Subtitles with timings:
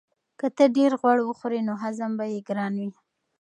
[0.39, 2.91] که ته ډېر غوړ وخورې نو هضم به یې ګران وي.